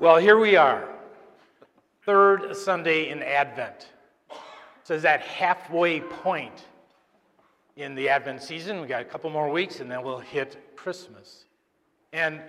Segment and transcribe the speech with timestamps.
[0.00, 0.88] Well, here we are,
[2.06, 3.88] third Sunday in Advent.
[4.84, 6.66] So it's that halfway point
[7.74, 8.78] in the Advent season.
[8.78, 11.46] We've got a couple more weeks, and then we'll hit Christmas.
[12.12, 12.40] And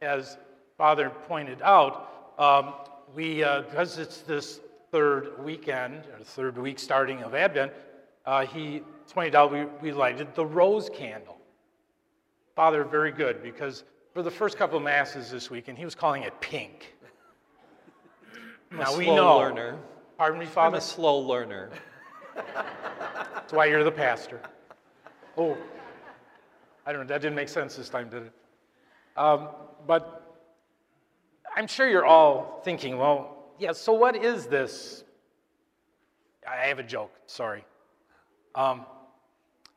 [0.00, 0.38] as
[0.78, 2.72] Father pointed out, um,
[3.14, 4.60] we uh, because it's this
[4.90, 7.70] third weekend or third week starting of Advent,
[8.24, 8.80] uh, he
[9.12, 11.36] pointed out we, we lighted the rose candle.
[12.56, 13.84] Father, very good because
[14.14, 16.93] for the first couple of masses this weekend, he was calling it pink.
[18.74, 19.38] I'm now a we know.
[19.38, 19.78] learner.
[20.18, 20.76] Pardon me, Father?
[20.76, 21.70] I'm a slow learner.
[22.34, 24.40] That's why you're the pastor.
[25.38, 25.56] Oh,
[26.84, 27.06] I don't know.
[27.06, 28.32] That didn't make sense this time, did it?
[29.16, 29.50] Um,
[29.86, 30.36] but
[31.54, 35.04] I'm sure you're all thinking, well, yeah, so what is this?
[36.48, 37.64] I have a joke, sorry.
[38.56, 38.86] Um,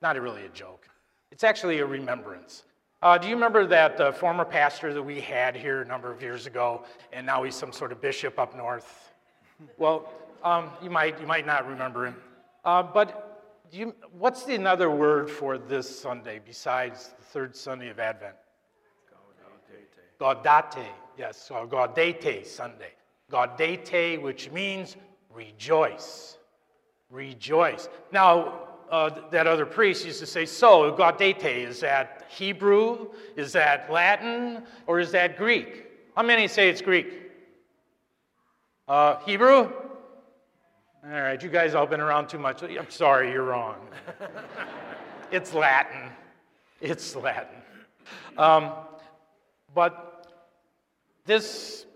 [0.00, 0.88] not really a joke.
[1.30, 2.64] It's actually a remembrance.
[3.02, 6.22] Uh, do you remember that uh, former pastor that we had here a number of
[6.22, 6.82] years ago,
[7.12, 9.12] and now he's some sort of bishop up north?
[9.76, 10.10] Well,
[10.42, 12.16] um, you might you might not remember him,
[12.64, 17.98] uh, but you, what's the another word for this Sunday besides the third Sunday of
[17.98, 18.34] Advent?
[20.18, 20.86] Gaudete,
[21.18, 22.92] yes, so Gaudete Sunday.
[23.30, 24.96] Gaudete, which means
[25.34, 26.38] rejoice.
[27.10, 27.88] Rejoice.
[28.10, 33.08] Now, uh, that other priest used to say, so, Gaudete, is that Hebrew?
[33.36, 34.62] Is that Latin?
[34.86, 35.86] Or is that Greek?
[36.14, 37.06] How many say it's Greek?
[38.88, 39.72] Uh, Hebrew?
[41.04, 42.62] All right, you guys all been around too much.
[42.62, 43.76] I'm sorry, you're wrong.
[45.30, 46.10] it's Latin.
[46.80, 47.56] It's Latin.
[48.36, 48.72] Um,
[49.74, 50.26] but
[51.24, 51.86] this,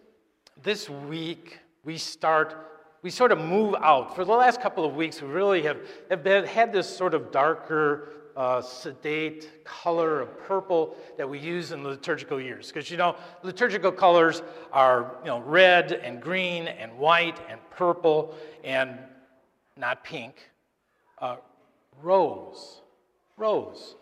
[0.62, 2.70] this week, we start,
[3.03, 4.15] we sort of move out.
[4.15, 5.79] For the last couple of weeks, we really have,
[6.11, 11.73] have been, had this sort of darker, uh, sedate color of purple that we use
[11.73, 12.69] in liturgical years.
[12.69, 14.42] Because, you know, liturgical colors
[14.73, 18.34] are, you know, red and green and white and purple
[18.65, 18.98] and
[19.77, 20.51] not pink.
[21.19, 21.37] Uh,
[22.03, 22.80] rose.
[23.36, 23.97] Rose.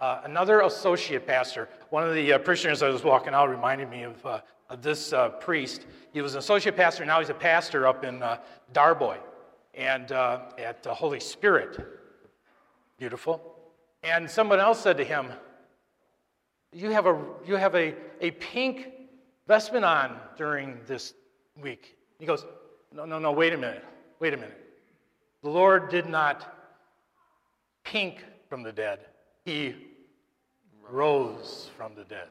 [0.00, 4.04] Uh, another associate pastor, one of the uh, parishioners I was walking out reminded me
[4.04, 4.40] of, uh,
[4.76, 5.86] this uh, priest.
[6.12, 8.38] He was an associate pastor, now he's a pastor up in uh,
[8.72, 9.18] Darboy
[9.74, 11.78] and uh, at the Holy Spirit.
[12.98, 13.40] Beautiful.
[14.02, 15.28] And someone else said to him,
[16.72, 18.88] You have a, you have a, a pink
[19.46, 21.14] vestment on during this
[21.60, 21.96] week.
[22.18, 22.44] He goes,
[22.94, 23.84] No, no, no, wait a minute.
[24.18, 24.58] Wait a minute.
[25.42, 26.56] The Lord did not
[27.84, 29.00] pink from the dead,
[29.44, 29.74] He
[30.90, 32.28] rose from the dead.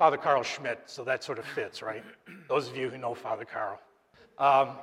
[0.00, 2.02] Father Carl Schmidt, so that sort of fits, right?
[2.48, 3.78] Those of you who know Father Carl.
[4.38, 4.78] Um,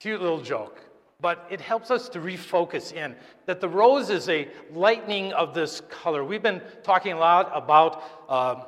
[0.00, 0.80] cute little joke,
[1.20, 3.14] but it helps us to refocus in
[3.46, 6.24] that the rose is a lightening of this color.
[6.24, 8.64] We've been talking a lot about um,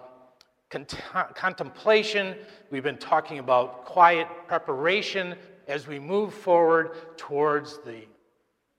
[0.71, 2.37] cont- contemplation,
[2.71, 5.35] we've been talking about quiet preparation
[5.67, 8.03] as we move forward towards the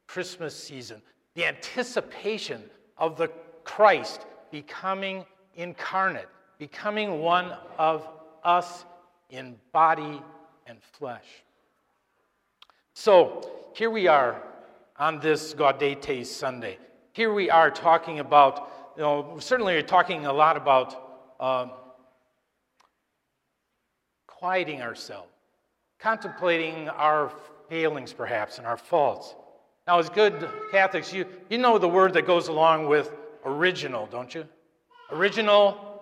[0.08, 1.02] Christmas season,
[1.34, 2.64] the anticipation
[2.98, 3.28] of the
[3.66, 5.26] Christ becoming
[5.56, 8.08] incarnate, becoming one of
[8.44, 8.86] us
[9.30, 10.22] in body
[10.68, 11.26] and flesh.
[12.94, 14.42] So here we are
[14.98, 16.78] on this Gaudete Sunday.
[17.12, 21.72] Here we are talking about, you know, certainly we're talking a lot about um,
[24.28, 25.32] quieting ourselves,
[26.00, 27.32] contemplating our
[27.70, 29.36] failings perhaps and our faults.
[29.88, 33.12] Now, as good Catholics, you, you know the word that goes along with
[33.44, 34.48] original, don't you?
[35.12, 35.95] Original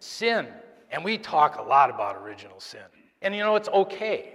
[0.00, 0.48] sin.
[0.90, 2.80] And we talk a lot about original sin.
[3.22, 4.34] And you know, it's okay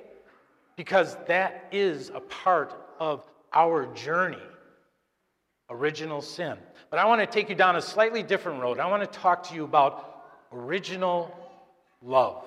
[0.75, 4.37] because that is a part of our journey
[5.69, 6.57] original sin.
[6.89, 8.79] But I want to take you down a slightly different road.
[8.79, 11.35] I want to talk to you about original
[12.01, 12.43] love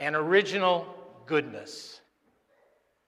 [0.00, 0.86] and original
[1.26, 2.00] goodness.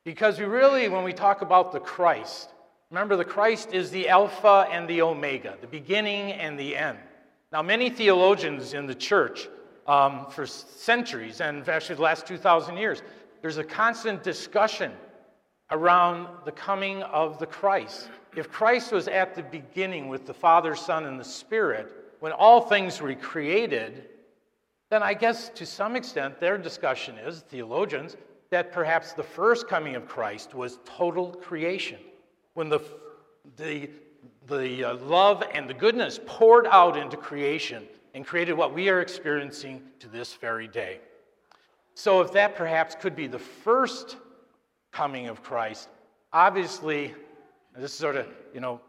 [0.05, 2.51] Because we really, when we talk about the Christ,
[2.91, 6.99] remember the Christ is the Alpha and the Omega, the beginning and the end.
[7.55, 9.49] Now, many theologians in the church
[9.87, 13.01] um, for centuries, and actually the last 2,000 years,
[13.43, 14.91] there's a constant discussion
[15.71, 18.09] around the coming of the Christ.
[18.35, 22.61] If Christ was at the beginning with the Father, Son, and the Spirit, when all
[22.61, 24.09] things were created,
[24.91, 28.17] then I guess to some extent their discussion is, theologians,
[28.51, 32.01] that perhaps the first coming of Christ was total creation,
[32.55, 32.81] when the,
[33.57, 33.91] the,
[34.47, 39.01] the uh, love and the goodness poured out into creation and created what we are
[39.01, 41.01] experiencing to this very day.
[41.95, 44.17] So, if that perhaps could be the first
[44.93, 45.89] coming of Christ,
[46.33, 47.15] obviously,
[47.77, 48.81] this sort of, you know,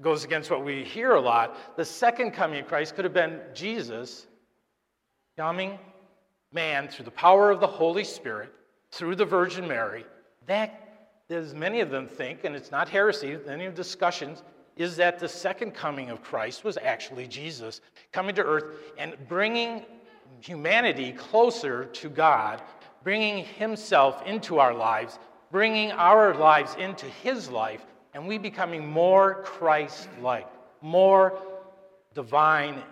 [0.00, 1.76] goes against what we hear a lot.
[1.76, 4.26] The second coming of Christ could have been Jesus
[5.36, 5.78] coming
[6.52, 8.52] man through the power of the Holy Spirit,
[8.90, 10.04] through the Virgin Mary,
[10.46, 14.42] that, as many of them think, and it's not heresy, any of discussions,
[14.76, 17.80] is that the second coming of Christ was actually Jesus
[18.12, 18.64] coming to earth
[18.98, 19.84] and bringing
[20.40, 22.62] humanity closer to God,
[23.02, 25.18] bringing himself into our lives,
[25.50, 27.84] bringing our lives into his life,
[28.14, 30.46] and we becoming more Christ like,
[30.80, 31.40] more
[32.14, 32.82] divine,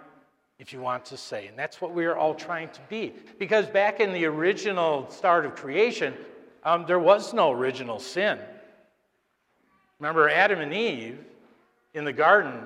[0.58, 1.46] if you want to say.
[1.46, 3.14] And that's what we are all trying to be.
[3.38, 6.14] Because back in the original start of creation,
[6.64, 8.38] um, there was no original sin.
[9.98, 11.18] Remember, Adam and Eve
[11.98, 12.62] in the garden,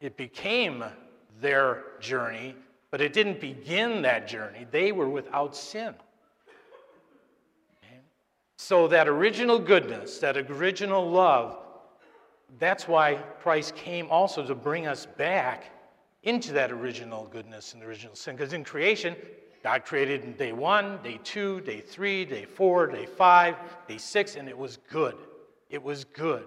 [0.00, 0.84] it became
[1.40, 2.54] their journey,
[2.90, 4.66] but it didn't begin that journey.
[4.70, 5.94] They were without sin.
[8.56, 11.58] So, that original goodness, that original love,
[12.60, 15.64] that's why Christ came also to bring us back
[16.22, 18.36] into that original goodness and original sin.
[18.36, 19.16] Because in creation,
[19.64, 23.56] God created in day one, day two, day three, day four, day five,
[23.88, 25.16] day six, and it was good.
[25.70, 26.44] It was good.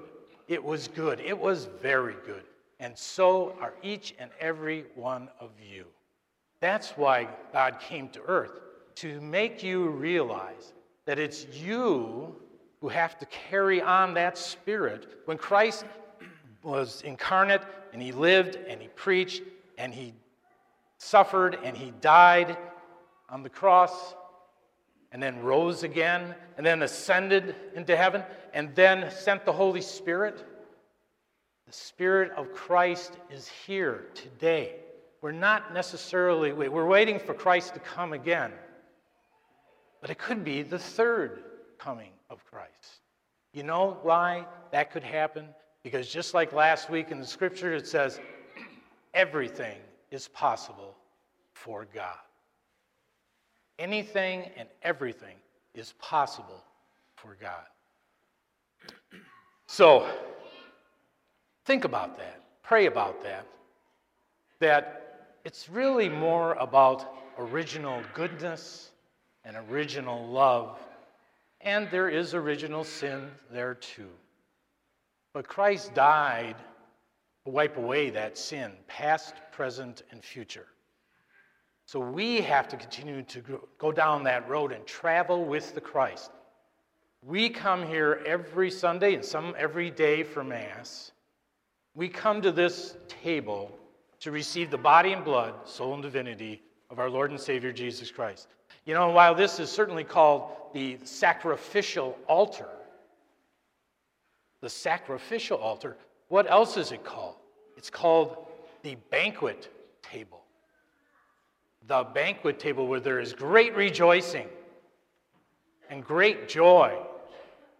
[0.48, 1.20] It was good.
[1.20, 2.44] It was very good.
[2.80, 5.86] And so are each and every one of you.
[6.60, 8.60] That's why God came to earth,
[8.96, 10.74] to make you realize
[11.06, 12.36] that it's you
[12.82, 15.20] who have to carry on that spirit.
[15.26, 15.86] When Christ
[16.64, 17.62] was incarnate
[17.94, 19.44] and he lived and he preached
[19.78, 20.14] and he
[20.98, 22.58] suffered and he died
[23.30, 24.16] on the cross
[25.16, 28.22] and then rose again and then ascended into heaven
[28.54, 30.46] and then sent the Holy Spirit.
[31.68, 34.76] The Spirit of Christ is here today.
[35.22, 38.52] We're not necessarily, we're waiting for Christ to come again.
[40.02, 41.44] But it could be the third
[41.78, 43.00] coming of Christ.
[43.54, 45.48] You know why that could happen?
[45.82, 48.20] Because just like last week in the scripture, it says,
[49.14, 49.78] everything
[50.12, 50.94] is possible
[51.54, 52.18] for God.
[53.78, 55.36] Anything and everything
[55.74, 56.64] is possible
[57.16, 57.66] for God.
[59.68, 60.08] So,
[61.66, 62.42] think about that.
[62.64, 63.46] Pray about that.
[64.60, 68.92] That it's really more about original goodness
[69.44, 70.80] and original love,
[71.62, 74.10] and there is original sin there too.
[75.34, 76.56] But Christ died
[77.44, 80.68] to wipe away that sin, past, present, and future.
[81.86, 86.32] So we have to continue to go down that road and travel with the Christ.
[87.22, 91.12] We come here every Sunday and some every day for Mass.
[91.94, 93.72] We come to this table
[94.20, 98.10] to receive the body and blood, soul and divinity of our Lord and Savior Jesus
[98.12, 98.48] Christ.
[98.86, 102.70] You know, while this is certainly called the sacrificial altar,
[104.62, 105.98] the sacrificial altar,
[106.30, 107.36] what else is it called?
[107.78, 108.38] It's called
[108.82, 109.70] the banquet
[110.02, 110.45] table.
[111.88, 114.48] The banquet table where there is great rejoicing
[115.90, 116.98] and great joy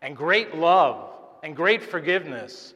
[0.02, 1.10] and great love
[1.44, 2.74] and great forgiveness.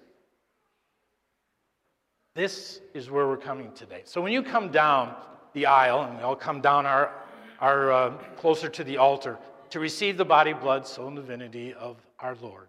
[2.33, 4.01] This is where we're coming today.
[4.05, 5.15] So when you come down
[5.53, 7.11] the aisle, and we all come down our
[7.59, 9.37] are uh, closer to the altar
[9.69, 12.67] to receive the body, blood, soul, and divinity of our Lord.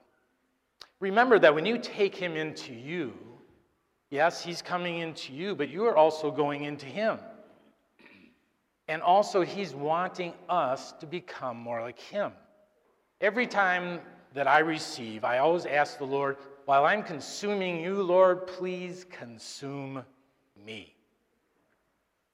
[0.98, 3.14] Remember that when you take him into you,
[4.10, 7.18] yes, he's coming into you, but you are also going into him.
[8.90, 12.32] And also, he's wanting us to become more like him.
[13.20, 14.00] Every time
[14.35, 20.02] that I receive, I always ask the Lord, while I'm consuming you, Lord, please consume
[20.66, 20.92] me.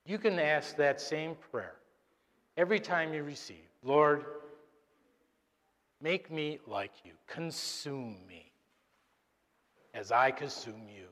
[0.03, 1.75] You can ask that same prayer
[2.57, 3.69] every time you receive.
[3.83, 4.25] Lord,
[6.01, 8.51] make me like you, consume me
[9.93, 11.05] as I consume you.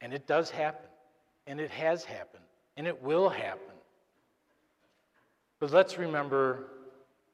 [0.00, 0.90] And it does happen,
[1.46, 2.42] and it has happened,
[2.78, 3.74] and it will happen.
[5.58, 6.68] But let's remember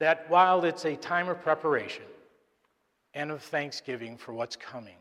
[0.00, 2.06] that while it's a time of preparation
[3.12, 4.96] and of thanksgiving for what's coming,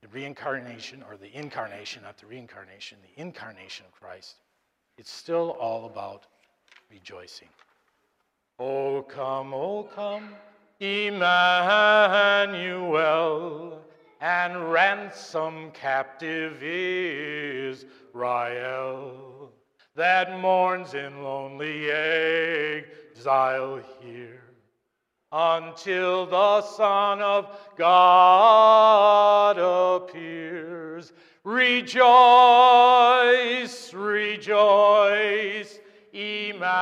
[0.00, 4.36] the reincarnation, or the incarnation, not the reincarnation, the incarnation of Christ,
[4.96, 6.26] it's still all about
[6.88, 7.48] rejoicing.
[8.60, 10.30] Oh, come, oh, come,
[10.78, 11.26] Emmanuel,
[14.20, 16.62] and ransom captive
[18.16, 19.52] Israel
[19.94, 24.42] that mourns in lonely exile here
[25.30, 31.12] until the Son of God appears.
[31.44, 32.02] Rejoice,
[33.92, 35.78] rejoice,
[36.14, 36.72] Emmanuel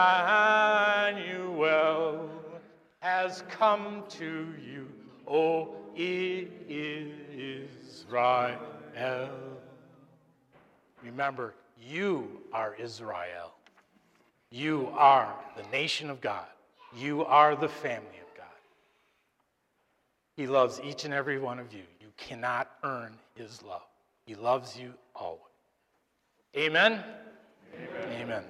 [3.00, 4.88] has come to you,
[5.26, 6.94] O Israel.
[11.04, 13.52] Remember, you are Israel.
[14.50, 16.46] You are the nation of God.
[16.96, 18.46] You are the family of God.
[20.36, 21.82] He loves each and every one of you.
[22.00, 23.82] You cannot earn his love.
[24.26, 25.40] He loves you always.
[26.56, 27.02] Amen?
[27.74, 28.22] Amen.
[28.22, 28.44] Amen.